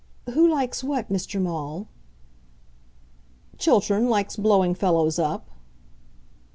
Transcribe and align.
"Who 0.31 0.47
likes 0.49 0.83
what, 0.83 1.13
Mr. 1.13 1.39
Maule?" 1.39 1.87
"Chiltern 3.59 4.09
likes 4.09 4.35
blowing 4.35 4.73
fellows 4.73 5.19
up." 5.19 5.51